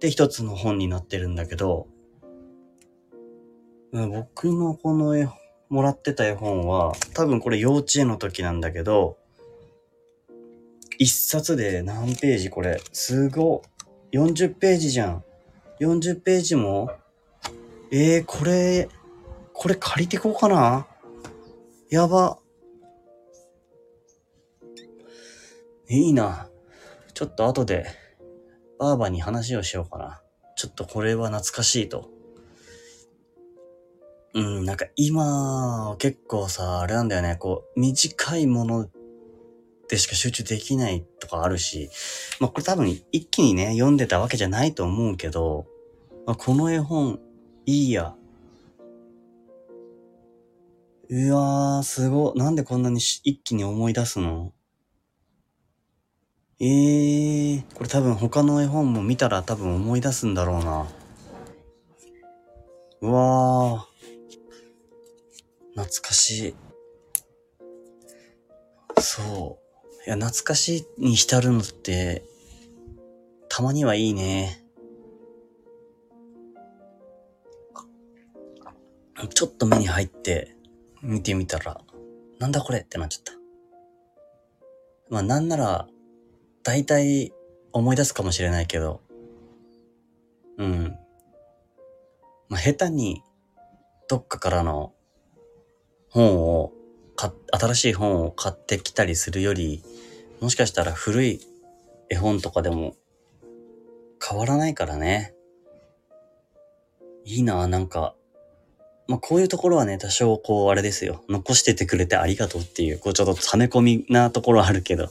[0.00, 1.88] で、一つの本になってるんだけど、
[3.92, 5.28] 僕のこの絵、
[5.68, 9.18] もらってた絵本は、多分これ幼稚園の時なんだけど、
[10.98, 13.62] 一冊で何ページこれすご。
[14.12, 15.24] 40ページじゃん。
[15.80, 16.90] 40ページも？
[17.92, 18.88] えー、これ、
[19.52, 20.86] これ借りてこうかな？
[21.90, 22.38] やば。
[25.88, 26.48] いいな。
[27.14, 27.86] ちょっと後で、
[28.78, 30.22] ばあばに話をしようかな。
[30.56, 32.10] ちょっとこれは懐かしいと。
[34.34, 38.88] うん、なんか今、結構さ、あれなんだよね、こう、短いもの
[39.88, 41.90] でしか集中できないとかあるし、
[42.40, 45.66] まあこれ多分一気にね、読んでたわけじゃないと思うけど、
[46.26, 47.20] まあ、この絵本、
[47.64, 48.14] いいや。
[51.10, 52.34] うわー、すご。
[52.34, 54.52] なんでこんなに一気に思い出すの？
[56.60, 60.86] えー、これ多分他の絵本も見たら多分思い出すんだろうな。
[63.00, 63.88] うわー。
[65.76, 66.54] 懐かしい。
[69.00, 70.04] そう。
[70.04, 72.24] いや、懐かしいに浸るのって、
[73.48, 74.64] たまにはいいね。
[79.32, 80.56] ちょっと目に入って
[81.02, 81.80] 見てみたら、
[82.40, 83.32] なんだこれってなっちゃった。
[85.08, 85.88] まあなんなら、
[86.68, 87.32] 大体
[87.72, 89.00] 思い出すかもしれないけど、
[90.58, 90.98] うん。
[92.50, 93.22] まあ下手に
[94.06, 94.92] どっかからの
[96.10, 96.74] 本を
[97.16, 99.82] か、新しい本を買ってきたりするより、
[100.42, 101.40] もしかしたら古い
[102.10, 102.96] 絵本とかでも
[104.22, 105.34] 変わらないからね。
[107.24, 108.14] いいな、なんか、
[109.08, 111.24] まあ、こういうところはね、多少こう、あれですよ。
[111.30, 115.08] 残しててくれてありがとうっていう、こう、ちょっと溜め込みなところあるけど、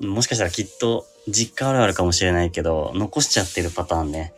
[0.00, 4.34] もしかしたらきっと、実家あるあるかもしれないけど、残しちゃってるパターンね。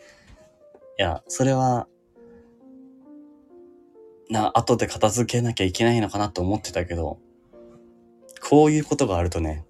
[0.99, 1.87] いや、それは、
[4.29, 7.17] な、後で片付けなきゃいけないのかなと思ってたけど、
[8.39, 9.65] こういうことがあるとね、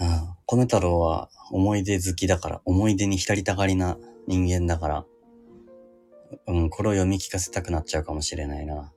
[0.00, 5.04] うん、米太郎は思い出好きだから、思い出に浸りたがりな人間だから、
[6.46, 8.92] うん、これを読み聞かせたくなっちゃうかもしれないな。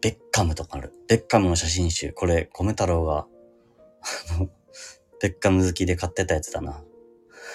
[0.00, 0.92] ベッカムとかある。
[1.08, 2.12] ベッカムの写真集。
[2.12, 3.26] これ、米太郎が、
[4.38, 4.48] あの、
[5.20, 6.82] ベッカム好きで買ってたやつだな。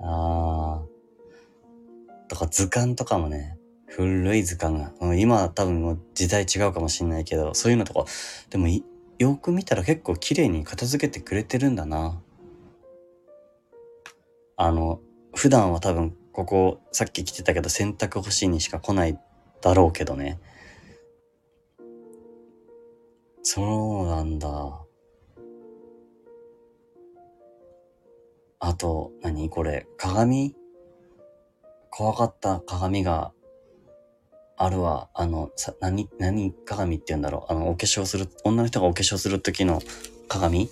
[0.00, 2.28] あー。
[2.28, 4.92] とか図鑑とかもね、古い図鑑が。
[5.16, 8.06] 今は多分もう時代違うかもしんないけど、そういうのとか、
[8.48, 8.68] でも
[9.18, 12.22] よく見たら結構綺麗に片付けてくれてるんだな。
[14.62, 15.00] あの、
[15.34, 19.18] 普段は多分ここ、さっき来てたけど洗濯欲しいにしか来ない
[19.62, 20.38] だろうけどね。
[23.42, 24.82] そうなんだ。
[28.58, 30.54] あと、何これ、鏡？
[31.88, 33.32] 怖かった鏡が
[34.58, 35.08] あるわ。
[35.14, 37.52] あの、さ、何、何鏡って言うんだろう？
[37.52, 39.80] あの、お化粧する、女の人がお化粧する時の
[40.28, 40.68] 鏡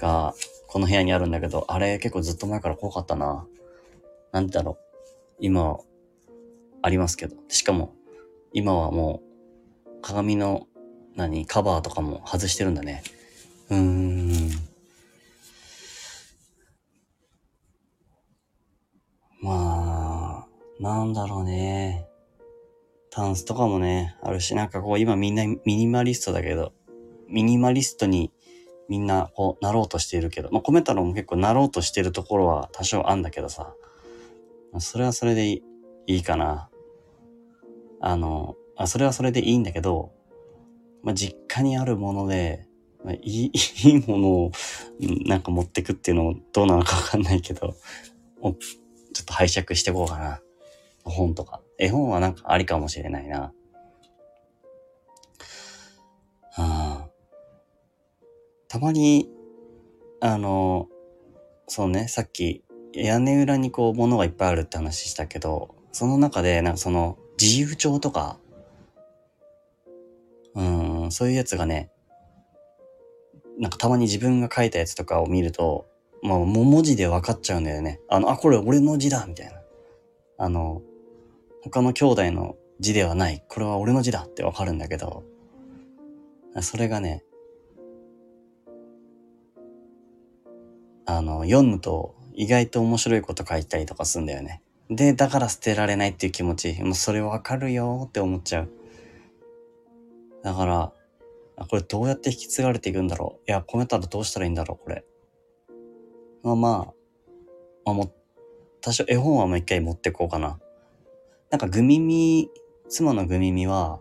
[0.00, 0.32] が、
[0.72, 3.46] この部屋にあるんだけど、あれ結構ずっと前から怖かったな。
[4.32, 5.36] なんだろう。
[5.38, 5.76] 今、
[6.80, 7.36] ありますけど。
[7.48, 7.94] しかも、
[8.54, 9.20] 今はも
[9.86, 10.66] う、鏡の、
[11.14, 13.02] 何、カバーとかも外してるんだね。
[13.68, 14.50] うーん。
[19.42, 22.06] まあ、なんだろうね。
[23.10, 26.72] タンスとかもね、あるし、なんかこう今みんなミニマリストだけど、
[27.28, 28.32] ミニマリストに
[28.92, 33.72] みんなこうなろうとしているけど、まあコメ太郎も結構なろうとしてるところは多少あんだけどさ、
[34.80, 35.62] それはそれでい
[36.06, 36.68] いかな。
[38.02, 40.12] あのあ、それはそれでいいんだけど、
[41.02, 42.68] まあ、実家にあるもので、
[43.02, 43.50] まあ、いい、
[43.88, 44.50] いいものを
[45.24, 47.74] なんか持ってくっていうのもどうなのかわかんないけど、
[48.42, 48.54] ちょっ
[49.24, 50.42] と拝借してこうかな。
[51.04, 51.62] 本とか。
[51.78, 53.54] 絵本はなんかありかもしれないな。
[58.72, 59.28] たまに、
[60.22, 60.88] あの、
[61.68, 68.38] そうね、さっき屋根裏にこう物がいっぱいあるって話したけど、その中でなんかその自由帳とか、
[70.54, 71.90] うん、そういうやつがね、
[73.58, 75.86] なんかたまに自分が書いたやつとかを見ると、
[76.22, 78.00] まあ、もう文字で分かっちゃうんだよね。
[78.08, 79.60] あの、あ、これ俺の字だみたいな。
[80.38, 80.80] あの、
[81.62, 83.44] 他の兄弟の字ではない。
[83.50, 85.24] これは俺の字だってわかるんだけど、
[86.62, 87.22] それがね、
[91.06, 94.62] あの、読むと意外と面白いこと書いたりとかするんだよね。
[94.90, 98.70] で、だから捨てられないっていう気持ち、もうそれわかるよって思っちゃう。
[100.42, 100.92] だから、
[101.68, 103.50] これどうやって引き継がれていくんだろう。
[103.50, 105.04] いや、込めたらどうしたらいいんだろう、これ。
[106.42, 106.94] まあまあ、
[107.84, 108.12] まあも、
[108.80, 110.58] 多少絵本はもう一回持ってこうかな。
[111.50, 112.50] なんかグミミ、
[112.88, 114.00] 妻のグミミは、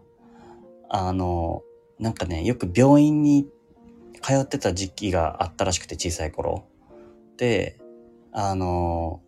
[0.89, 1.63] あの、
[1.99, 3.47] なんかね、よく病院に
[4.21, 6.65] 通ってた時期があったらしくて、小さい頃。
[7.41, 7.79] で、
[8.31, 9.19] あの、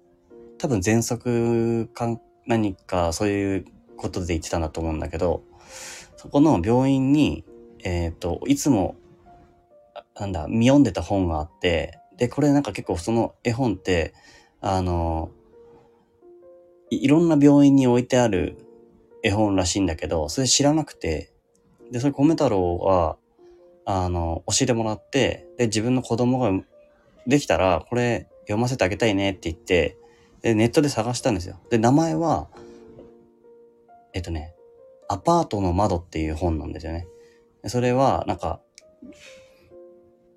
[0.59, 3.65] 多分喘息か何かそういう
[3.97, 5.41] ことで言ってたんだと思うんだけど、
[6.15, 7.43] そこの病院に、
[7.83, 8.95] えっ、ー、と、いつも、
[10.15, 14.13] なんだ、見読んでた本があって、で、これなんか結構その絵本って、
[14.61, 15.31] あの、
[16.91, 18.59] いろんな病院に置いてある
[19.23, 21.33] 絵本らしいんだけど、それ知らなくて、
[21.91, 23.17] で、それ米太郎は、
[23.85, 26.51] あの、教えてもらって、で、自分の子供が
[27.27, 29.97] できたら、これ読ませてあげたいねって言って、
[30.41, 31.59] で、ネットで探したんですよ。
[31.69, 32.49] で、名前は、
[34.13, 34.53] えっとね、
[35.07, 37.07] アパートの窓っていう本なんですよね。
[37.65, 38.61] それは、なんか、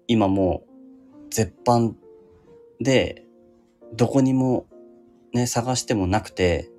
[0.06, 1.96] 今もう、絶版
[2.80, 3.24] で、
[3.94, 4.66] どこにも
[5.32, 6.70] ね、探してもなくて、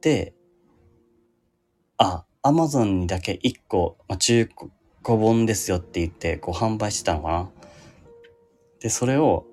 [0.00, 0.34] で、
[1.98, 4.48] あ、アマゾンにだけ1個、まあ、中
[5.04, 7.50] 古本ですよって言って、こう販売してたのかな。
[8.80, 9.46] で、それを、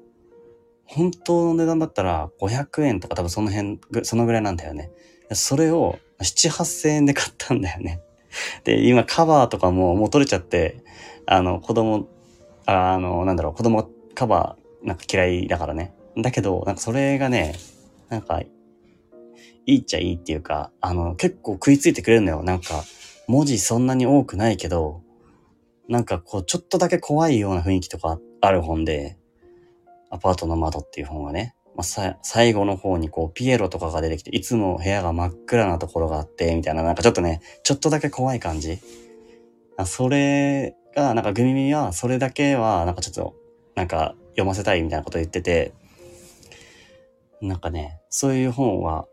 [0.86, 4.91] 本当の値段だったら500円とか多分その辺、そのぐらいなんだよね。
[5.31, 8.01] それを7、8000円で買ったんだよね。
[8.63, 10.83] で、今カバーとかももう取れちゃって、
[11.25, 12.07] あの、子供、
[12.65, 15.93] あの、なんだろう、子供カバーなんか嫌いだからね。
[16.17, 17.55] だけど、なんかそれがね、
[18.09, 18.41] なんか、
[19.65, 22.43] いいっちゃいいっていうか、あの、結構食いついてくれるのよ。
[22.43, 22.83] なんか、
[23.27, 25.01] 文字そんなに多くないけど、
[25.88, 29.17] なんかこう、ちょっとだけ怖いような雰囲気とかあってある本で、
[30.10, 38.79] アパートの窓っていう本がね、まあ、さ、最後の方にこう、ピエロとかが出てきて、いつも部屋が真っ暗なところがあって、みたいな、なんかちょっとね、ちょっとだけ怖い感じ。
[39.86, 43.34] それが、なんかグミミは、それだけは、なんかちょっと、
[43.75, 45.71] なんか読ませたいみたいなこと言ってて、
[47.39, 49.08] なんかね、そういう本は、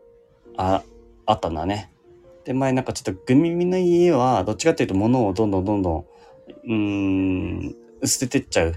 [0.57, 0.83] あ、
[1.25, 1.89] あったんだね。
[2.43, 6.05] で、前なんかちょっとグミミの家は、どっちかっていうと物をどんどんどんどん、
[6.67, 8.75] うん、捨ててっちゃう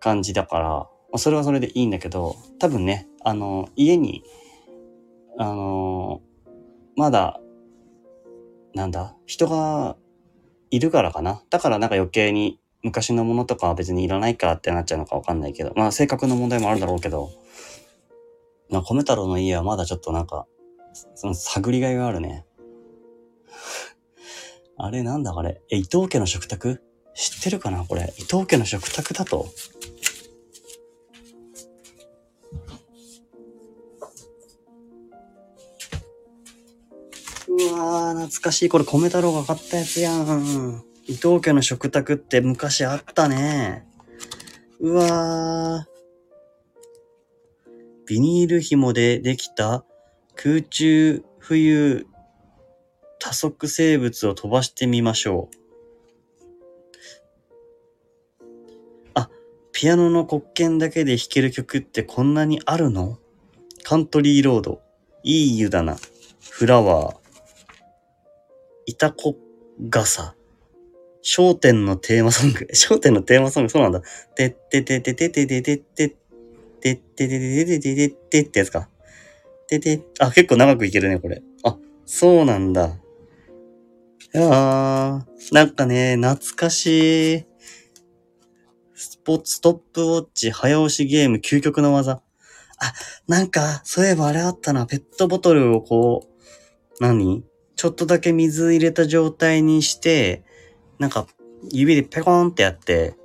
[0.00, 4.24] 感じだから、まあ、それはそれでいいんだけど、多分ね、あの、家に、
[5.38, 6.20] あの、
[6.96, 7.40] まだ、
[8.74, 9.96] なんだ、人が
[10.70, 11.42] いるからかな。
[11.50, 17.30] だからなんか余計に昔のものとかは別にいらないかってなっちゃうのかわかんないけど、まあ性格の問題もあるだろうけど、
[18.70, 20.46] な、米太郎の家はまだちょっとなんか、
[21.14, 22.46] その探りがいがあるね。
[24.76, 25.60] あれなんだあれ？
[25.70, 26.82] え、伊藤家の食卓？
[27.14, 28.14] 知ってるかなこれ。
[28.18, 29.48] 伊藤家の食卓だと
[37.48, 38.68] うわー、懐かしい。
[38.68, 40.84] これ米太郎が買ったやつやん。
[41.06, 43.84] 伊藤家の食卓って昔あったね。
[44.78, 45.90] うわー。
[48.06, 49.84] ビニール紐でできた
[50.36, 52.06] 空中浮遊
[53.18, 55.59] 多足生物を飛ばしてみましょう。
[59.80, 63.16] ピアノの黒鍵だけで弾ける曲ってこんなにあるの？
[63.82, 64.82] カントリーロード、
[65.22, 65.96] いい湯だな、
[66.50, 67.16] フラワー、
[68.84, 69.38] いたこ
[69.88, 70.34] 傘、
[71.24, 74.02] 焦点のテーマソング、 焦点のテーマソング、そうなんだ。
[74.34, 76.14] てってててててててててっ
[76.78, 78.90] てててててててってやつか。
[79.68, 81.42] でで、あ、結構長くいけるね、これ。
[81.62, 82.98] あ、そうなんだ。
[84.34, 87.49] いやー、なんかね、懐かしい。
[89.24, 92.22] ポーツストップウォッチ早押しゲーム究極の技。
[92.78, 92.92] あ、
[93.28, 94.86] なんか、そういえばあれあったな。
[94.86, 97.44] ペットボトルをこう、何？
[97.76, 100.44] ちょっとだけ水入れた状態にして、
[100.98, 101.26] なんか、
[101.70, 103.16] 指でペコーンってやって、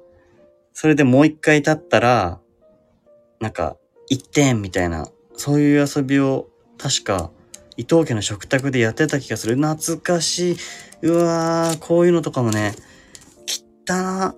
[0.74, 2.40] それでもう一回経ったら、
[3.40, 3.78] なんか、
[4.12, 7.32] 1点みたいな、そういう遊びを、確か、
[7.78, 9.56] 伊藤家の食卓でやってた気がする。
[9.56, 10.58] 懐かしい。
[11.02, 12.74] うわー、こういうのとかもね、
[13.46, 14.36] きったな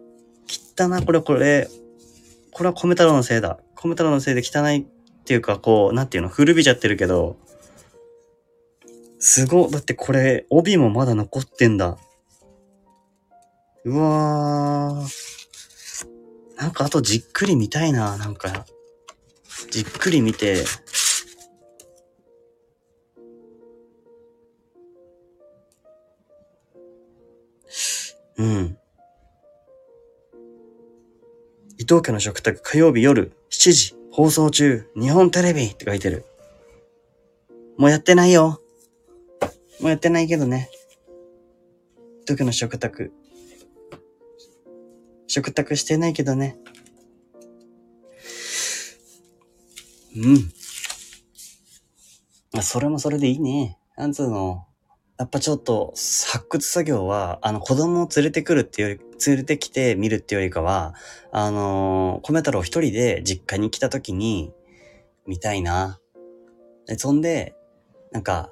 [0.77, 1.69] たな、きったな、これこれ、
[2.51, 3.59] これは米太郎のせいだ。
[3.75, 4.85] 米太郎のせいで汚いっ
[5.25, 7.37] ていうか、こう、なんていうの、古びちゃってるけど、
[9.19, 11.97] すご、だってこれ、帯もまだ残ってんだ。
[13.83, 15.27] うわー。
[16.57, 18.65] なんかあとじっくり見たいな、なんか。
[19.71, 20.63] じっくり見て、
[28.37, 28.77] うん。
[31.79, 36.25] 伊藤家の食卓火曜日夜7時放送中日本テレビって書いてる。
[37.77, 38.59] もうやってないよ。
[39.79, 40.71] もうやってないけどね。
[42.21, 43.13] 伊藤家の食卓。
[45.27, 46.57] 食卓してないけどね。
[50.15, 50.33] うん。
[52.53, 53.77] まあ、それもそれでいいね。
[53.95, 54.66] なんつうの。
[55.17, 60.93] やっぱちょっと、発掘作業は、あの、子供を連れてくるっていうより、連れてきて見るっていうよりかは、
[61.31, 64.53] あのー、米太郎一人で実家に来た時に、
[65.25, 65.99] 見たいな。
[66.85, 67.55] で、そんで、
[68.11, 68.51] なんか、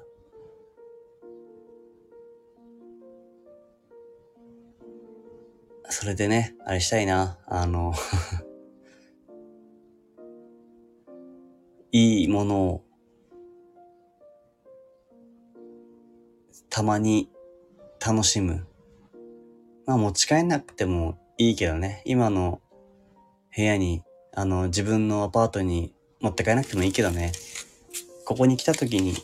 [5.88, 7.38] それでね、あれしたいな。
[7.46, 7.94] あの、
[11.92, 12.85] いいものを、
[16.70, 17.30] たまに
[18.04, 18.66] 楽しむ。
[19.86, 22.02] まあ持ち帰んなくてもいいけどね。
[22.04, 22.60] 今の
[23.54, 24.02] 部屋に、
[24.34, 27.32] あの、自分のアパートに持って帰らなくてもいいけどね。
[28.24, 29.14] ここに来た時に、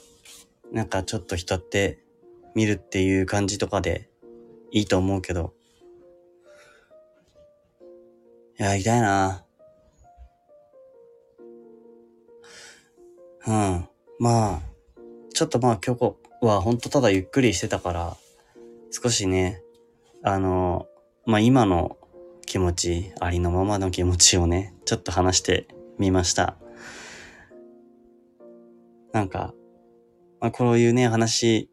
[0.70, 2.03] なんかちょっと人って
[2.55, 4.09] 見るっていう感じとかで
[4.70, 5.53] いいと思うけど。
[8.59, 9.45] いや、痛いな。
[13.47, 13.88] うん。
[14.18, 14.61] まあ、
[15.34, 18.16] ちょっとまあ今日こはほんとただゆっくりしてたから、
[18.90, 19.62] 少しね、
[20.22, 20.86] あの、
[21.24, 21.97] まあ今の
[22.47, 25.68] 気持ち、ありのままの気持ちをね、ちょっと話して
[25.99, 26.57] みました。
[29.12, 29.55] なんか、
[30.40, 31.70] まあこういうね、話、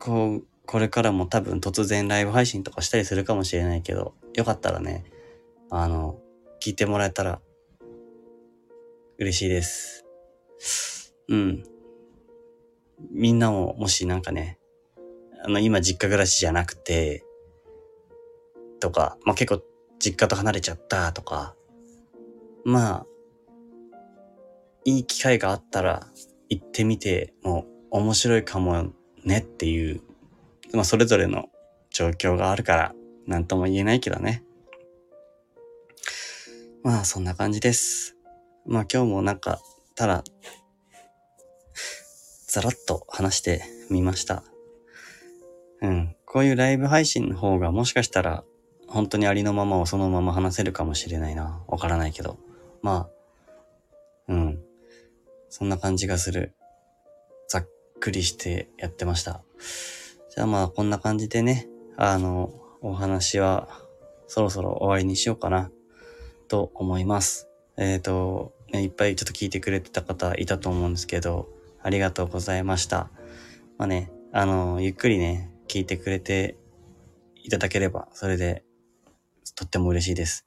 [0.00, 5.04] こう、これからも多分突然ライブ配信とかしたりするかもしれないけど、よかったらね、
[5.70, 6.18] あの、
[6.60, 7.40] 聞いてもらえたら
[9.18, 10.04] 嬉しいです。
[11.28, 11.77] うん。
[13.10, 14.58] みんなももしなんかね、
[15.44, 17.24] あの、今実家暮らしじゃなくて、
[18.80, 19.62] とか、まあ、結構
[19.98, 21.54] 実家と離れちゃったとか、
[22.64, 23.06] まあ、
[24.84, 26.06] いい機会があったら
[26.48, 28.92] 行ってみてもう面白いかも
[29.24, 30.00] ねっていう、
[30.72, 31.46] まあ、それぞれの
[31.90, 32.94] 状況があるから、
[33.26, 34.44] なんとも言えないけどね。
[36.82, 38.16] まあ、そんな感じです。
[38.64, 39.60] まあ、今日もなんか、
[39.94, 40.24] ただ、
[42.48, 44.42] ざらっと話してみました。
[45.82, 46.16] うん。
[46.24, 48.42] こういうライブ配信の方がもしかしたら、
[48.86, 51.62] 本当にありのままをそのまま話せるかもしれないな。
[51.68, 52.38] わからないけど。
[52.80, 53.10] ま
[54.28, 54.58] あ、うん。
[55.50, 56.54] そんな感じがする。
[57.48, 57.68] ざっ
[58.00, 59.42] くりしてやってました。
[60.34, 61.68] じゃあまあ、こんな感じでね、
[61.98, 63.68] あの、お話は
[64.26, 65.70] そろそろ終わりにしようかな、
[66.48, 67.48] と思います。
[67.76, 71.57] えっ、と、ね、いっぱいちょっと聞いてくれてた方いたと思うんですけど、
[71.88, 73.08] ありがとうございました。
[73.78, 76.58] まあね、あの、ゆっくりね、聞いてくれて
[77.34, 78.62] いただければ、それで、
[79.54, 80.46] とっても嬉しいです。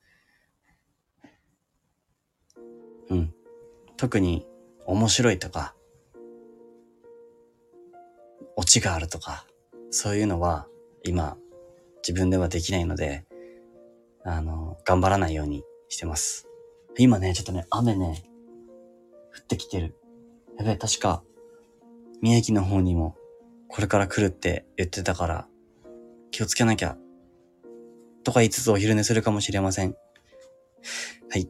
[3.09, 3.33] うん。
[3.97, 4.45] 特に、
[4.85, 5.73] 面白いとか、
[8.55, 9.47] オチがあるとか、
[9.89, 10.67] そういうのは、
[11.03, 11.39] 今、
[12.07, 13.25] 自分ではできないので、
[14.23, 16.47] あの、頑張らないようにしてます。
[16.99, 18.25] 今ね、ちょっとね、雨ね、
[19.35, 19.95] 降ってきてる。
[20.59, 21.23] やべえ、確か、
[22.21, 23.15] 宮城の方にも、
[23.67, 25.47] これから来るって言ってたから、
[26.29, 26.97] 気をつけなきゃ。
[28.23, 29.95] とか言いつつお昼寝するかもしれません。
[31.29, 31.49] はい。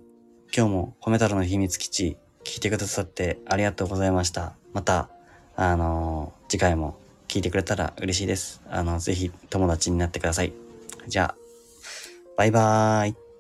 [0.56, 4.56] 今日も米太郎の秘密基地聞いてくださってありがとうございました。
[4.74, 5.10] また、
[5.56, 7.00] あのー次回も
[7.30, 8.62] 聞いてくれたら嬉しいです。
[8.70, 10.52] あの、ぜひ友達になってください。
[11.08, 11.36] じゃあ、
[12.36, 13.31] バイバーイ。